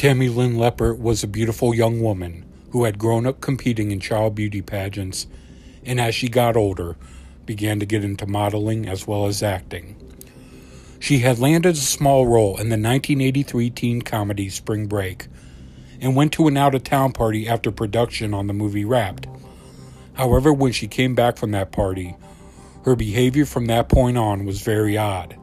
[0.00, 4.34] Tammy Lynn Leppert was a beautiful young woman who had grown up competing in child
[4.34, 5.26] beauty pageants
[5.84, 6.96] and as she got older
[7.44, 9.94] began to get into modeling as well as acting.
[10.98, 15.26] She had landed a small role in the 1983 teen comedy Spring Break
[16.00, 19.26] and went to an out of town party after production on the movie Wrapped.
[20.14, 22.16] However, when she came back from that party,
[22.86, 25.36] her behavior from that point on was very odd.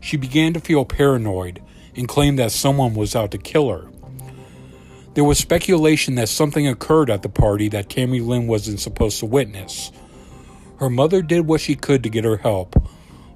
[0.00, 1.62] She began to feel paranoid
[1.98, 3.90] and claimed that someone was out to kill her.
[5.14, 9.26] There was speculation that something occurred at the party that Tammy Lynn wasn't supposed to
[9.26, 9.90] witness.
[10.78, 12.76] Her mother did what she could to get her help,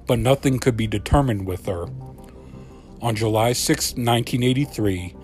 [0.06, 1.88] but nothing could be determined with her.
[3.00, 5.16] On July 6, 1983,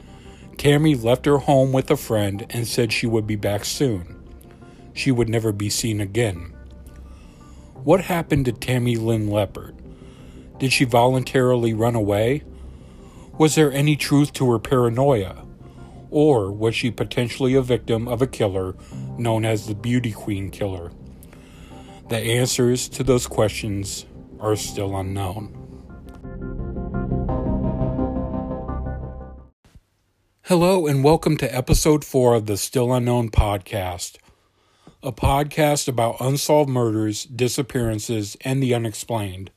[0.57, 4.21] Tammy left her home with a friend and said she would be back soon.
[4.93, 6.53] She would never be seen again.
[7.85, 9.77] What happened to Tammy Lynn Leppert?
[10.59, 12.43] Did she voluntarily run away?
[13.39, 15.47] Was there any truth to her paranoia?
[16.11, 18.75] Or was she potentially a victim of a killer
[19.17, 20.91] known as the Beauty Queen Killer?
[22.09, 24.07] The answers to those questions
[24.41, 25.55] are still unknown.
[30.43, 34.17] Hello, and welcome to episode four of the Still Unknown podcast,
[35.01, 39.53] a podcast about unsolved murders, disappearances, and the unexplained.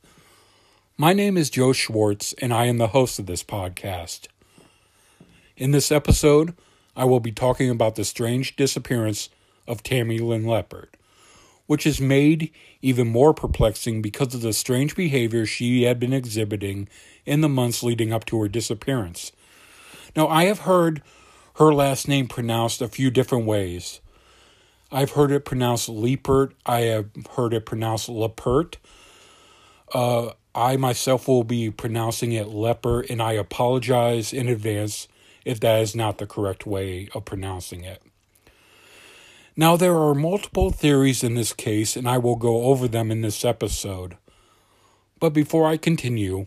[1.02, 4.28] My name is Joe Schwartz, and I am the host of this podcast.
[5.56, 6.54] In this episode,
[6.94, 9.28] I will be talking about the strange disappearance
[9.66, 10.90] of Tammy Lynn Leppert,
[11.66, 16.88] which is made even more perplexing because of the strange behavior she had been exhibiting
[17.26, 19.32] in the months leading up to her disappearance.
[20.14, 21.02] Now, I have heard
[21.56, 24.00] her last name pronounced a few different ways.
[24.92, 26.52] I've heard it pronounced Leepert.
[26.64, 28.76] I have heard it pronounced Lepert.
[29.92, 35.08] Uh, I myself will be pronouncing it leper, and I apologize in advance
[35.44, 38.02] if that is not the correct way of pronouncing it.
[39.56, 43.20] Now, there are multiple theories in this case, and I will go over them in
[43.20, 44.16] this episode.
[45.20, 46.46] But before I continue,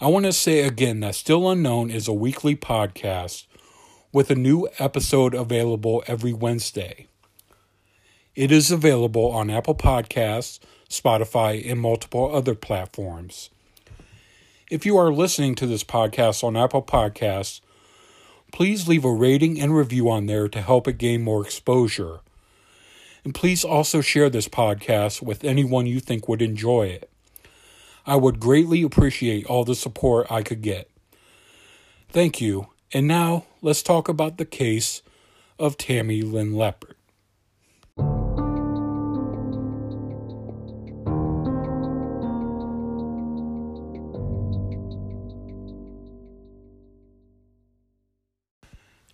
[0.00, 3.46] I want to say again that Still Unknown is a weekly podcast
[4.12, 7.06] with a new episode available every Wednesday.
[8.34, 10.58] It is available on Apple Podcasts,
[10.92, 13.50] Spotify, and multiple other platforms.
[14.70, 17.60] If you are listening to this podcast on Apple Podcasts,
[18.52, 22.20] please leave a rating and review on there to help it gain more exposure.
[23.24, 27.10] And please also share this podcast with anyone you think would enjoy it.
[28.06, 30.90] I would greatly appreciate all the support I could get.
[32.08, 32.68] Thank you.
[32.92, 35.02] And now let's talk about the case
[35.58, 36.94] of Tammy Lynn Leppert.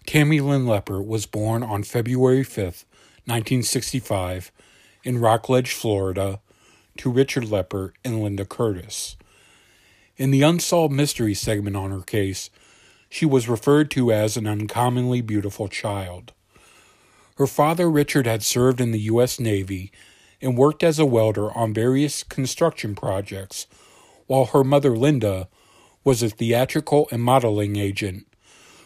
[0.09, 2.87] Tammy Lynn Leppert was born on February 5,
[3.27, 4.51] 1965,
[5.05, 6.41] in Rockledge, Florida,
[6.97, 9.19] to Richard Leppert and Linda Curtis.
[10.17, 12.49] In the Unsolved Mystery segment on her case,
[13.11, 16.33] she was referred to as an uncommonly beautiful child.
[17.37, 19.39] Her father, Richard, had served in the U.S.
[19.39, 19.93] Navy
[20.41, 23.67] and worked as a welder on various construction projects,
[24.27, 25.49] while her mother, Linda,
[26.03, 28.25] was a theatrical and modeling agent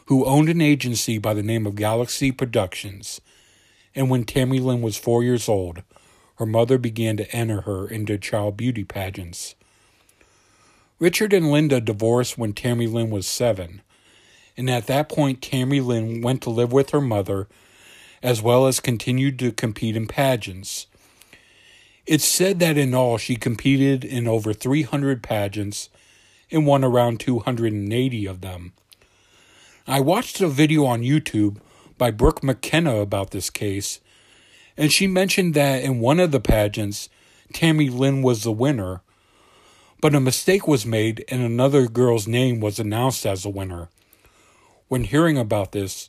[0.07, 3.21] who owned an agency by the name of Galaxy Productions.
[3.95, 5.83] And when Tammy Lynn was four years old,
[6.37, 9.55] her mother began to enter her into child beauty pageants.
[10.99, 13.83] Richard and Linda divorced when Tammy Lynn was seven,
[14.57, 17.49] and at that point, Tammy Lynn went to live with her mother
[18.23, 20.87] as well as continued to compete in pageants.
[22.07, 25.89] It's said that in all she competed in over 300 pageants
[26.51, 28.73] and won around 280 of them.
[29.87, 31.57] I watched a video on YouTube
[31.99, 33.99] by Brooke McKenna about this case,
[34.77, 37.09] and she mentioned that in one of the pageants,
[37.53, 39.03] Tammy Lynn was the winner,
[40.01, 43.89] but a mistake was made and another girl's name was announced as the winner.
[44.87, 46.09] When hearing about this,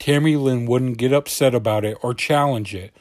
[0.00, 2.92] Tammy Lynn wouldn't get upset about it or challenge it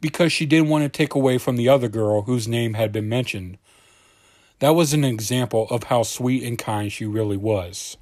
[0.00, 3.08] because she didn't want to take away from the other girl whose name had been
[3.08, 3.58] mentioned.
[4.58, 7.96] That was an example of how sweet and kind she really was.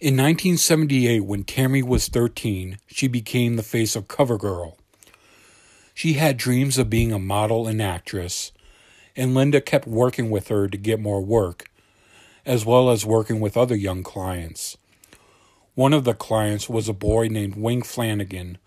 [0.00, 4.76] In 1978, when Tammy was 13, she became the face of CoverGirl.
[5.92, 8.52] She had dreams of being a model and actress,
[9.16, 11.68] and Linda kept working with her to get more work,
[12.46, 14.78] as well as working with other young clients.
[15.74, 18.58] One of the clients was a boy named Wing Flanagan,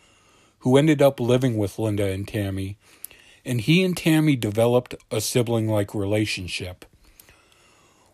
[0.59, 2.77] who ended up living with Linda and Tammy,
[3.45, 6.83] and he and Tammy developed a sibling like relationship.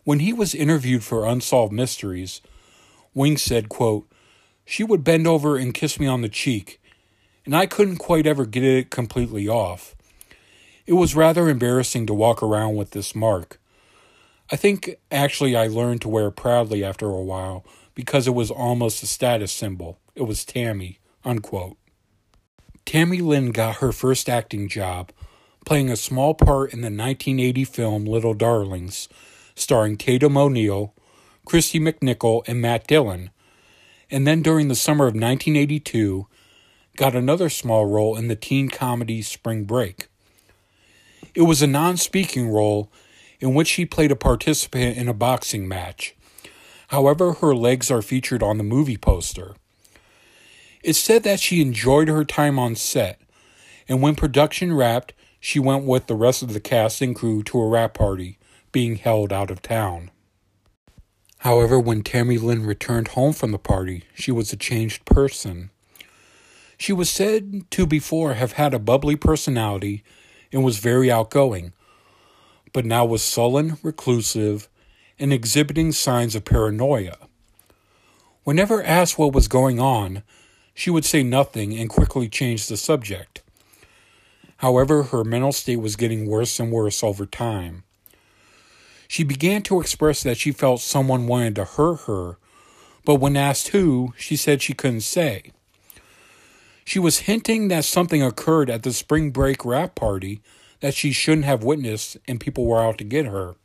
[0.04, 2.42] When he was interviewed for Unsolved Mysteries,
[3.18, 4.08] Wing said, quote,
[4.64, 6.80] She would bend over and kiss me on the cheek,
[7.44, 9.94] and I couldn't quite ever get it completely off.
[10.86, 13.60] It was rather embarrassing to walk around with this mark.
[14.50, 18.50] I think actually I learned to wear it proudly after a while because it was
[18.50, 19.98] almost a status symbol.
[20.14, 21.00] It was Tammy.
[21.24, 21.76] Unquote.
[22.86, 25.10] Tammy Lynn got her first acting job
[25.66, 29.08] playing a small part in the 1980 film Little Darlings,
[29.54, 30.94] starring Tatum O'Neal,
[31.48, 33.30] Kristy McNichol, and Matt Dillon.
[34.10, 36.26] And then during the summer of 1982,
[36.96, 40.08] got another small role in the teen comedy Spring Break.
[41.34, 42.92] It was a non speaking role
[43.40, 46.14] in which she played a participant in a boxing match.
[46.88, 49.54] However, her legs are featured on the movie poster.
[50.82, 53.20] It's said that she enjoyed her time on set,
[53.88, 57.60] and when production wrapped, she went with the rest of the cast and crew to
[57.60, 58.38] a wrap party
[58.72, 60.10] being held out of town.
[61.38, 65.70] However, when Tammy Lynn returned home from the party, she was a changed person.
[66.76, 70.02] She was said to before have had a bubbly personality
[70.52, 71.72] and was very outgoing,
[72.72, 74.68] but now was sullen, reclusive,
[75.18, 77.16] and exhibiting signs of paranoia.
[78.44, 80.22] Whenever asked what was going on,
[80.74, 83.42] she would say nothing and quickly change the subject.
[84.58, 87.84] However, her mental state was getting worse and worse over time.
[89.08, 92.36] She began to express that she felt someone wanted to hurt her,
[93.06, 95.50] but when asked who, she said she couldn't say.
[96.84, 100.42] She was hinting that something occurred at the spring break wrap party
[100.80, 103.56] that she shouldn't have witnessed and people were out to get her.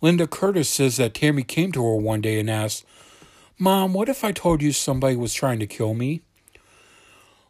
[0.00, 2.84] Linda Curtis says that Tammy came to her one day and asked,
[3.58, 6.20] Mom, what if I told you somebody was trying to kill me?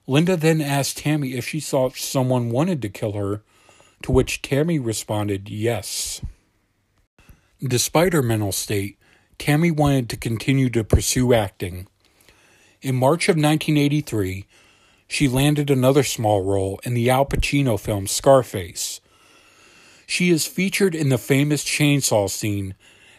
[0.06, 3.42] Linda then asked Tammy if she thought someone wanted to kill her,
[4.02, 6.20] to which Tammy responded, yes.
[7.62, 8.98] Despite her mental state,
[9.38, 11.86] Tammy wanted to continue to pursue acting.
[12.82, 14.44] In March of 1983,
[15.08, 19.00] she landed another small role in the Al Pacino film Scarface.
[20.06, 22.74] She is featured in the famous chainsaw scene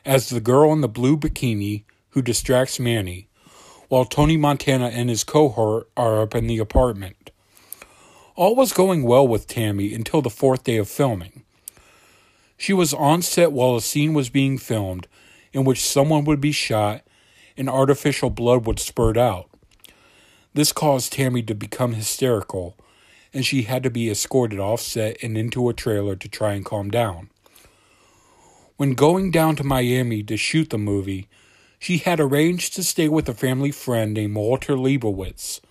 [0.05, 3.27] as the girl in the blue bikini who distracts Manny,
[3.89, 7.31] while Tony Montana and his cohort are up in the apartment.
[8.35, 11.43] All was going well with Tammy until the fourth day of filming.
[12.57, 15.07] She was on set while a scene was being filmed
[15.53, 17.03] in which someone would be shot
[17.55, 19.49] and artificial blood would spurt out.
[20.53, 22.75] This caused Tammy to become hysterical,
[23.33, 26.65] and she had to be escorted off set and into a trailer to try and
[26.65, 27.29] calm down.
[28.77, 31.27] When going down to Miami to shoot the movie,
[31.79, 35.61] she had arranged to stay with a family friend named Walter Leibowitz,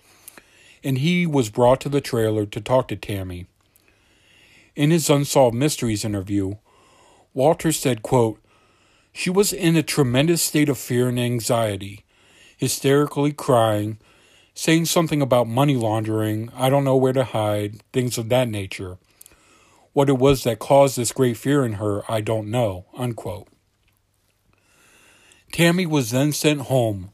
[0.83, 3.47] and he was brought to the trailer to talk to Tammy.
[4.75, 6.55] In his Unsolved Mysteries interview,
[7.37, 8.41] Walter said, quote,
[9.13, 12.03] She was in a tremendous state of fear and anxiety,
[12.57, 13.99] hysterically crying,
[14.55, 18.97] saying something about money laundering, I don't know where to hide, things of that nature.
[19.93, 22.87] What it was that caused this great fear in her, I don't know.
[22.97, 23.49] Unquote.
[25.51, 27.11] Tammy was then sent home,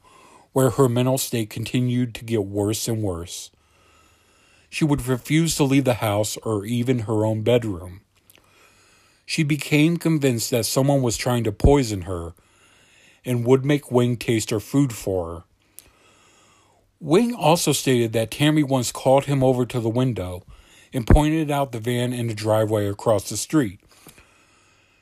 [0.54, 3.52] where her mental state continued to get worse and worse.
[4.70, 8.04] She would refuse to leave the house or even her own bedroom.
[9.26, 12.34] She became convinced that someone was trying to poison her
[13.26, 15.44] and would make Wing taste her food for her.
[17.00, 20.44] Wing also stated that Tammy once called him over to the window
[20.94, 23.80] and pointed out the van in the driveway across the street.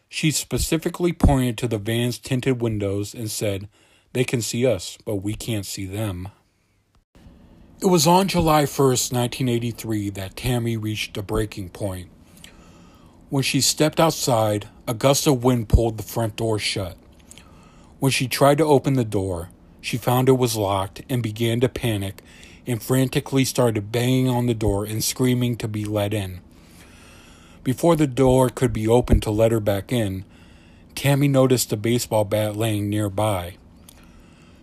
[0.10, 3.70] She specifically pointed to the van's tinted windows and said,
[4.14, 6.28] They can see us, but we can't see them.
[7.82, 12.11] It was on July 1st, 1983, that Tammy reached a breaking point.
[13.32, 16.98] When she stepped outside, a gust of wind pulled the front door shut.
[18.00, 21.70] When she tried to open the door, she found it was locked and began to
[21.70, 22.22] panic
[22.68, 26.42] and frantically started banging on the door and screaming to be let in.
[27.64, 30.26] Before the door could be opened to let her back in,
[30.94, 33.56] Tammy noticed a baseball bat laying nearby.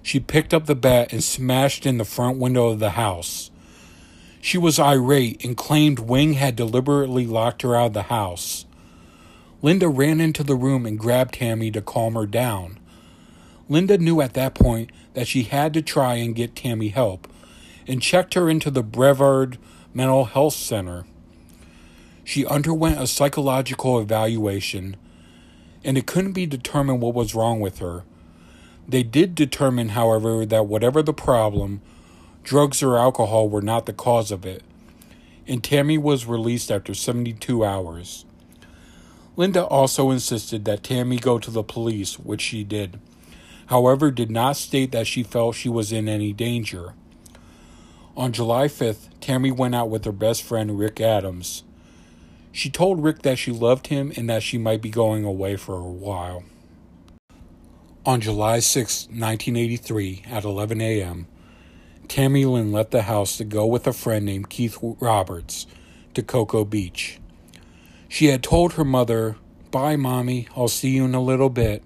[0.03, 3.51] She picked up the bat and smashed in the front window of the house.
[4.41, 8.67] She was irate and claimed Wing had deliberately locked her out of the house.
[9.61, 12.79] Linda ran into the room and grabbed Tammy to calm her down.
[13.69, 17.29] Linda knew at that point that she had to try and get Tammy help
[17.87, 19.59] and checked her into the Brevard
[19.93, 21.05] Mental Health Center.
[22.23, 24.97] She underwent a psychological evaluation,
[25.83, 28.05] and it couldn't be determined what was wrong with her.
[28.87, 31.81] They did determine, however, that whatever the problem,
[32.49, 34.63] drugs or alcohol were not the cause of it,
[35.47, 38.25] and Tammy was released after 72 hours.
[39.37, 42.99] Linda also insisted that Tammy go to the police, which she did.
[43.67, 46.95] however, did not state that she felt she was in any danger.
[48.17, 51.65] On July 5th, Tammy went out with her best friend Rick Adams.
[52.51, 55.75] She told Rick that she loved him and that she might be going away for
[55.75, 56.45] a while.
[58.07, 61.27] On July 6, 1983, at 11 a.m.,
[62.09, 65.67] Tammy Lynn left the house to go with a friend named Keith Roberts
[66.15, 67.21] to Cocoa Beach.
[68.09, 69.37] She had told her mother,
[69.71, 71.83] Bye, Mommy, I'll see you in a little bit.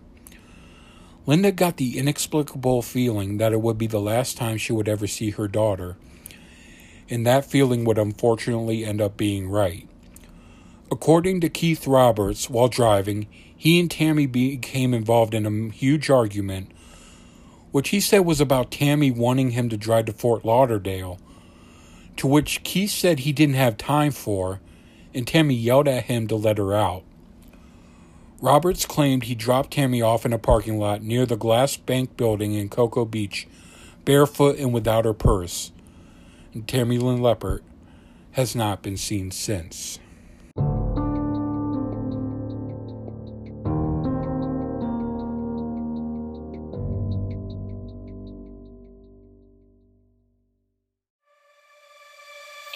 [1.26, 5.08] Linda got the inexplicable feeling that it would be the last time she would ever
[5.08, 5.96] see her daughter,
[7.10, 9.88] and that feeling would unfortunately end up being right.
[10.90, 13.26] According to Keith Roberts, while driving,
[13.56, 16.70] he and Tammy became involved in a huge argument,
[17.72, 21.18] which he said was about Tammy wanting him to drive to Fort Lauderdale,
[22.16, 24.60] to which Keith said he didn't have time for,
[25.14, 27.02] and Tammy yelled at him to let her out.
[28.40, 32.54] Roberts claimed he dropped Tammy off in a parking lot near the Glass Bank building
[32.54, 33.46] in Cocoa Beach,
[34.04, 35.72] barefoot and without her purse.
[36.52, 37.60] And Tammy Lynn Leppert
[38.32, 39.98] has not been seen since.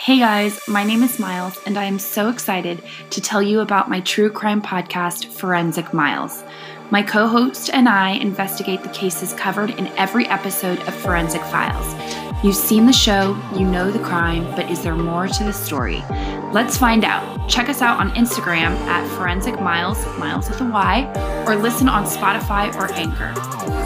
[0.06, 3.90] Hey guys, my name is Miles, and I am so excited to tell you about
[3.90, 6.44] my true crime podcast, Forensic Miles.
[6.92, 12.44] My co host and I investigate the cases covered in every episode of Forensic Files.
[12.44, 16.04] You've seen the show, you know the crime, but is there more to the story?
[16.52, 17.48] Let's find out.
[17.48, 22.04] Check us out on Instagram at Forensic Miles, Miles with a Y, or listen on
[22.04, 23.34] Spotify or Anchor.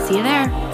[0.06, 0.69] See you there.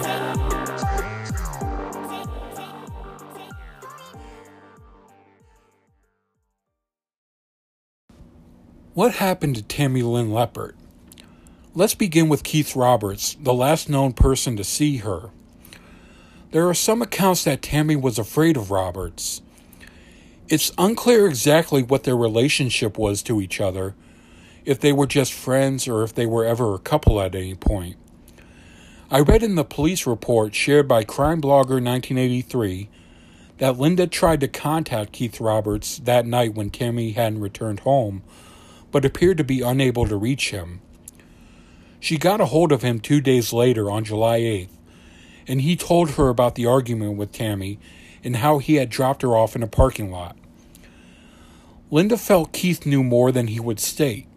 [8.97, 10.73] What happened to Tammy Lynn Leppert?
[11.75, 15.29] Let's begin with Keith Roberts, the last known person to see her.
[16.49, 19.43] There are some accounts that Tammy was afraid of Roberts.
[20.49, 23.93] It's unclear exactly what their relationship was to each other,
[24.65, 27.97] if they were just friends or if they were ever a couple at any point.
[29.11, 32.89] I read in the police report shared by Crime Blogger 1983
[33.59, 38.23] that Linda tried to contact Keith Roberts that night when Tammy hadn't returned home
[38.91, 40.81] but appeared to be unable to reach him.
[41.99, 44.69] She got a hold of him two days later on July 8th,
[45.47, 47.79] and he told her about the argument with Tammy
[48.23, 50.37] and how he had dropped her off in a parking lot.
[51.89, 54.27] Linda felt Keith knew more than he would state.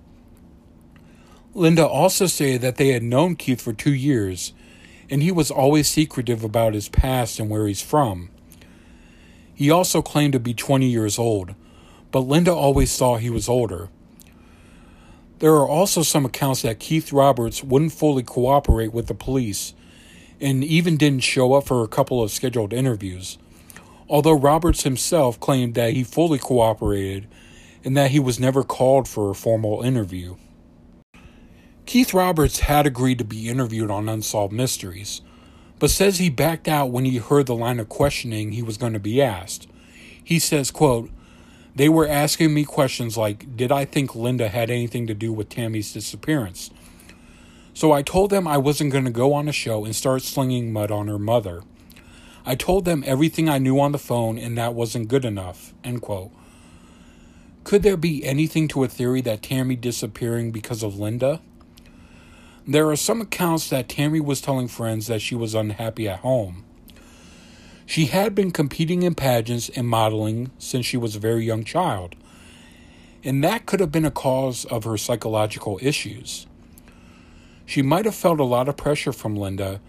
[1.52, 4.52] Linda also said that they had known Keith for two years,
[5.10, 8.30] and he was always secretive about his past and where he's from.
[9.52, 11.54] He also claimed to be 20 years old,
[12.12, 13.88] but Linda always thought he was older.
[15.40, 19.72] There are also some accounts that Keith Roberts wouldn't fully cooperate with the police
[20.38, 23.38] and even didn't show up for a couple of scheduled interviews,
[24.06, 27.26] although Roberts himself claimed that he fully cooperated
[27.82, 30.36] and that he was never called for a formal interview.
[31.86, 35.22] Keith Roberts had agreed to be interviewed on Unsolved Mysteries,
[35.78, 38.92] but says he backed out when he heard the line of questioning he was going
[38.92, 39.66] to be asked.
[40.22, 41.10] He says, quote,
[41.74, 45.48] they were asking me questions like Did I think Linda had anything to do with
[45.48, 46.70] Tammy's disappearance?
[47.72, 50.72] So I told them I wasn't going to go on a show and start slinging
[50.72, 51.62] mud on her mother.
[52.44, 55.72] I told them everything I knew on the phone and that wasn't good enough.
[55.84, 56.32] End quote.
[57.62, 61.40] Could there be anything to a theory that Tammy disappearing because of Linda?
[62.66, 66.64] There are some accounts that Tammy was telling friends that she was unhappy at home.
[67.90, 72.14] She had been competing in pageants and modeling since she was a very young child,
[73.24, 76.46] and that could have been a cause of her psychological issues.
[77.66, 79.80] She might have felt a lot of pressure from Linda,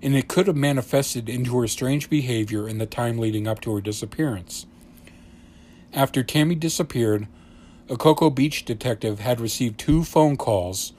[0.00, 3.74] and it could have manifested into her strange behavior in the time leading up to
[3.74, 4.64] her disappearance.
[5.92, 7.28] After Tammy disappeared,
[7.90, 10.94] a Cocoa Beach detective had received two phone calls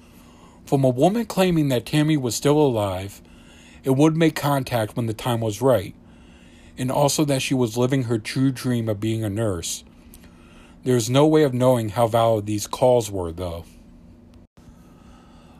[0.68, 3.20] from a woman claiming that Tammy was still alive
[3.84, 5.96] and would make contact when the time was right
[6.78, 9.84] and also that she was living her true dream of being a nurse.
[10.84, 13.66] There is no way of knowing how valid these calls were, though.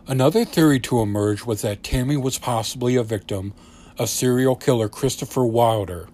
[0.08, 3.54] Another theory to emerge was that Tammy was possibly a victim
[3.98, 6.10] of serial killer Christopher Wilder,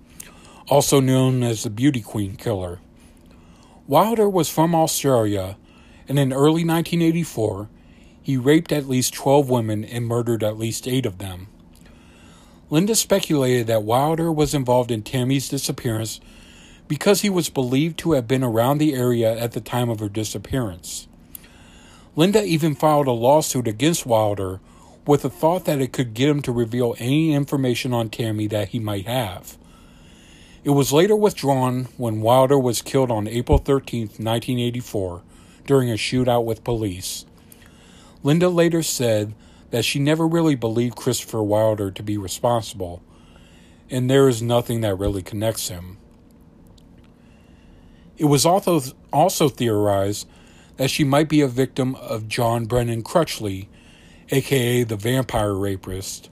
[0.70, 2.80] also known as the Beauty Queen Killer.
[3.88, 5.58] Wilder was from Australia,
[6.10, 7.70] and in early 1984,
[8.22, 11.48] he raped at least 12 women and murdered at least 8 of them.
[12.70, 16.20] Linda speculated that Wilder was involved in Tammy's disappearance
[16.88, 20.10] because he was believed to have been around the area at the time of her
[20.10, 21.08] disappearance.
[22.16, 24.60] Linda even filed a lawsuit against Wilder,
[25.06, 28.70] with the thought that it could get him to reveal any information on Tammy that
[28.70, 29.58] he might have.
[30.66, 35.22] It was later withdrawn when Wilder was killed on April 13, 1984,
[35.66, 37.26] during a shootout with police.
[38.24, 39.34] Linda later said
[39.70, 43.02] that she never really believed Christopher Wilder to be responsible,
[43.90, 45.98] and there is nothing that really connects him.
[48.18, 48.82] It was also,
[49.14, 50.28] also theorized
[50.78, 53.68] that she might be a victim of John Brennan Crutchley,
[54.30, 56.30] aka the vampire rapist,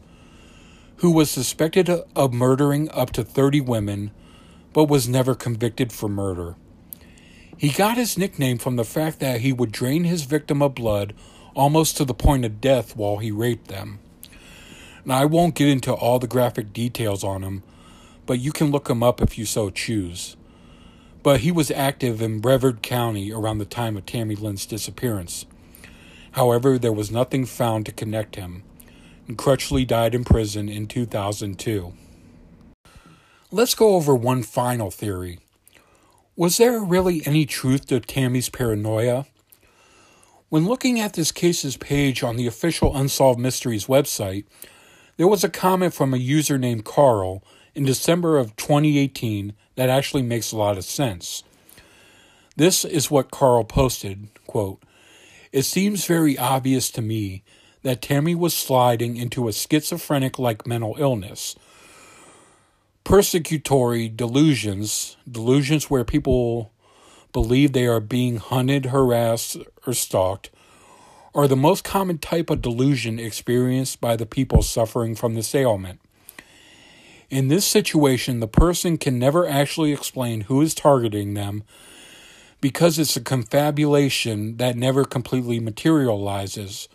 [0.97, 4.11] who was suspected of murdering up to 30 women
[4.73, 6.57] but was never convicted for murder.
[7.57, 11.13] He got his nickname from the fact that he would drain his victim of blood
[11.55, 13.99] almost to the point of death while he raped them.
[15.05, 17.63] Now, I won't get into all the graphic details on him,
[18.25, 20.35] but you can look him up if you so choose.
[21.23, 25.45] But he was active in Brevard County around the time of Tammy Lynn's disappearance.
[26.31, 28.63] However, there was nothing found to connect him,
[29.27, 31.93] and Crutchley died in prison in 2002.
[33.51, 35.39] Let's go over one final theory.
[36.35, 39.25] Was there really any truth to Tammy's paranoia?
[40.55, 44.45] When looking at this case's page on the official Unsolved Mysteries website,
[45.17, 47.43] there was a comment from a user named Carl
[47.73, 51.43] in December of 2018 that actually makes a lot of sense.
[52.55, 54.81] This is what Carl posted, quote,
[55.51, 57.43] It seems very obvious to me
[57.83, 61.57] that Tammy was sliding into a schizophrenic like mental illness.
[63.03, 66.71] Persecutory delusions, delusions where people
[67.33, 70.49] believe they are being hunted, harassed, or stalked,
[71.35, 75.99] are the most common type of delusion experienced by the people suffering from this ailment.
[77.29, 81.63] In this situation, the person can never actually explain who is targeting them
[82.61, 86.87] because it's a confabulation that never completely materializes.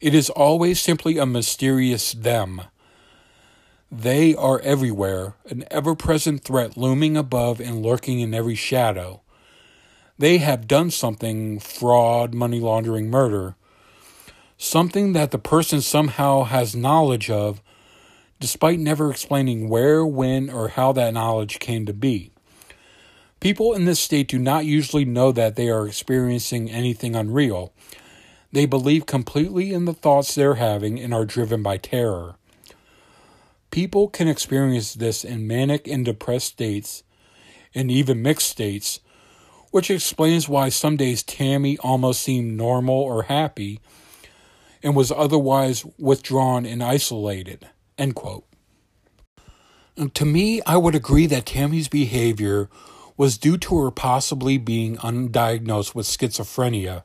[0.00, 2.62] It is always simply a mysterious them.
[3.92, 9.20] They are everywhere, an ever present threat looming above and lurking in every shadow
[10.18, 13.54] they have done something fraud, money laundering, murder,
[14.56, 17.60] something that the person somehow has knowledge of,
[18.40, 22.30] despite never explaining where, when, or how that knowledge came to be.
[23.40, 27.72] People in this state do not usually know that they are experiencing anything unreal.
[28.52, 32.36] They believe completely in the thoughts they're having and are driven by terror.
[33.70, 37.02] People can experience this in manic and depressed states,
[37.74, 39.00] and even mixed states,
[39.76, 43.78] which explains why some days Tammy almost seemed normal or happy
[44.82, 47.68] and was otherwise withdrawn and isolated.
[47.98, 48.46] End quote.
[49.94, 52.70] And to me, I would agree that Tammy's behavior
[53.18, 57.02] was due to her possibly being undiagnosed with schizophrenia.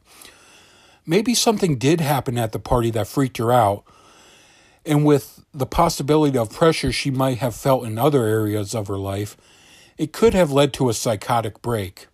[1.06, 3.84] Maybe something did happen at the party that freaked her out,
[4.86, 8.98] and with the possibility of pressure she might have felt in other areas of her
[8.98, 9.36] life,
[9.98, 12.08] it could have led to a psychotic break.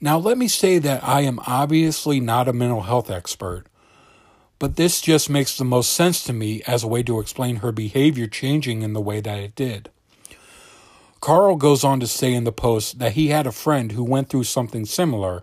[0.00, 3.64] Now, let me say that I am obviously not a mental health expert,
[4.58, 7.72] but this just makes the most sense to me as a way to explain her
[7.72, 9.90] behavior changing in the way that it did.
[11.20, 14.28] Carl goes on to say in the post that he had a friend who went
[14.28, 15.42] through something similar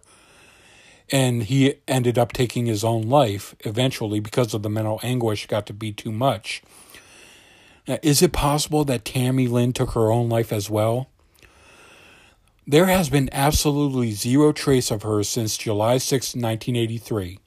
[1.12, 5.66] and he ended up taking his own life eventually because of the mental anguish got
[5.66, 6.62] to be too much.
[7.88, 11.10] Now, is it possible that Tammy Lynn took her own life as well?
[12.68, 17.40] There has been absolutely zero trace of her since July 6, 1983.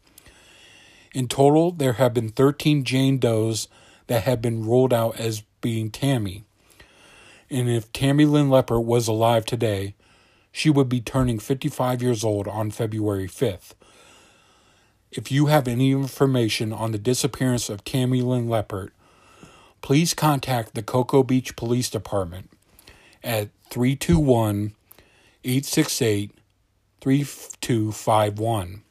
[1.14, 3.68] In total, there have been 13 Jane Does
[4.08, 6.44] that have been ruled out as being Tammy.
[7.48, 9.94] And if Tammy Lynn Leppert was alive today,
[10.50, 13.74] she would be turning 55 years old on February 5th.
[15.12, 18.90] If you have any information on the disappearance of Tammy Lynn Leppert,
[19.80, 22.50] please contact the Cocoa Beach Police Department
[23.22, 24.74] at 321
[25.44, 26.32] 868
[27.00, 28.82] 3251.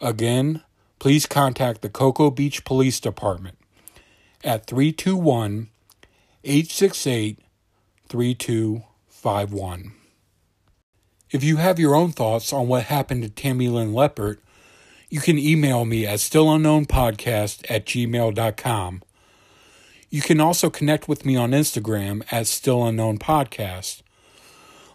[0.00, 0.62] Again,
[0.98, 3.58] please contact the Cocoa Beach Police Department
[4.44, 5.68] at 321
[6.44, 7.38] 868
[8.08, 9.92] 3251.
[11.30, 14.38] If you have your own thoughts on what happened to Tammy Lynn Leppert,
[15.08, 19.02] you can email me at stillunknownpodcast at gmail.com.
[20.08, 24.02] You can also connect with me on Instagram at stillunknownpodcast.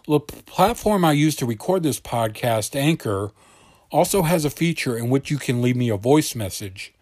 [0.08, 3.32] The platform I use to record this podcast, Anchor,
[3.90, 6.94] also has a feature in which you can leave me a voice message,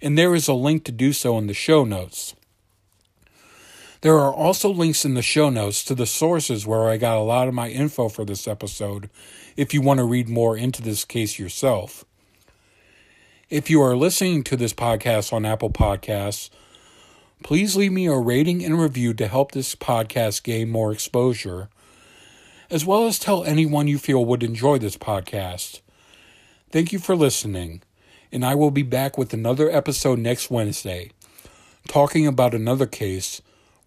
[0.00, 2.34] and there is a link to do so in the show notes.
[4.00, 7.20] There are also links in the show notes to the sources where I got a
[7.20, 9.10] lot of my info for this episode
[9.56, 12.04] if you want to read more into this case yourself.
[13.50, 16.48] If you are listening to this podcast on Apple Podcasts,
[17.42, 21.68] please leave me a rating and review to help this podcast gain more exposure,
[22.70, 25.80] as well as tell anyone you feel would enjoy this podcast.
[26.70, 27.82] Thank you for listening,
[28.32, 31.10] and I will be back with another episode next Wednesday,
[31.88, 33.40] talking about another case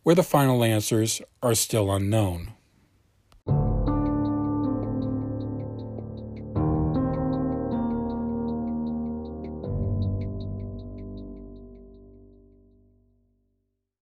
[0.03, 2.53] where the final answers are still unknown.